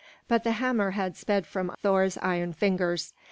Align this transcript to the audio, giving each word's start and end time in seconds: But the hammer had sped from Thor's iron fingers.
But 0.27 0.43
the 0.43 0.53
hammer 0.53 0.89
had 0.97 1.15
sped 1.15 1.45
from 1.45 1.75
Thor's 1.83 2.17
iron 2.23 2.53
fingers. 2.53 3.13